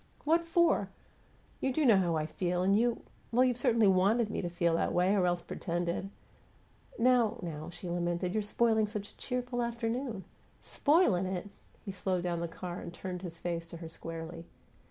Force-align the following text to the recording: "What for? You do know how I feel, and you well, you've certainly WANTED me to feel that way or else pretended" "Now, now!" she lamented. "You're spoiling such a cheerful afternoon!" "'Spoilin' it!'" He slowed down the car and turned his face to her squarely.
"What 0.23 0.47
for? 0.47 0.89
You 1.59 1.71
do 1.71 1.85
know 1.85 1.97
how 1.97 2.15
I 2.15 2.25
feel, 2.25 2.63
and 2.63 2.75
you 2.75 3.03
well, 3.31 3.43
you've 3.45 3.55
certainly 3.55 3.85
WANTED 3.87 4.31
me 4.31 4.41
to 4.41 4.49
feel 4.49 4.73
that 4.73 4.93
way 4.93 5.13
or 5.13 5.27
else 5.27 5.43
pretended" 5.43 6.09
"Now, 6.97 7.37
now!" 7.43 7.69
she 7.69 7.87
lamented. 7.87 8.33
"You're 8.33 8.41
spoiling 8.41 8.87
such 8.87 9.11
a 9.11 9.17
cheerful 9.17 9.61
afternoon!" 9.61 10.23
"'Spoilin' 10.59 11.27
it!'" 11.27 11.51
He 11.85 11.91
slowed 11.91 12.23
down 12.23 12.39
the 12.39 12.47
car 12.47 12.79
and 12.79 12.91
turned 12.91 13.21
his 13.21 13.37
face 13.37 13.67
to 13.67 13.77
her 13.77 13.87
squarely. 13.87 14.47